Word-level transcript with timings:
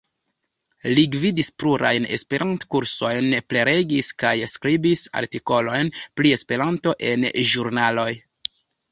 Li 0.91 1.01
gvidis 1.15 1.49
plurajn 1.63 2.05
Esperanto-kursojn, 2.15 3.27
prelegis 3.53 4.09
kaj 4.23 4.31
skribis 4.53 5.03
artikolojn 5.21 5.91
pri 6.21 6.33
Esperanto 6.39 6.95
en 7.11 7.27
ĵurnaloj. 7.53 8.07